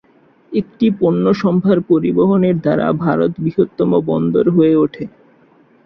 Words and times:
এটি 0.51 0.87
পণ্যসম্ভার 0.99 1.77
পরিবহনের 1.89 2.55
দ্বারা 2.59 2.87
ভারত 3.03 3.31
বৃহত্তম 3.43 3.91
বন্দর 4.09 4.45
হয়ে 4.49 4.73
ওঠে। 4.75 5.05